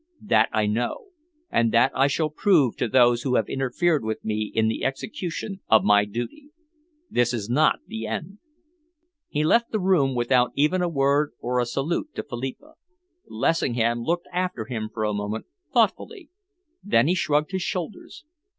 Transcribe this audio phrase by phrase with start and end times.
[0.23, 1.09] That I know,
[1.51, 5.61] and that I shall prove to those who have interfered with me in the execution
[5.69, 6.49] of my duty.
[7.11, 8.39] This is not the end."
[9.29, 12.73] He left the room without even a word or a salute to Philippa.
[13.27, 16.31] Lessingham looked after him for a moment, thoughtfully.
[16.83, 18.25] Then he shrugged his shoulders.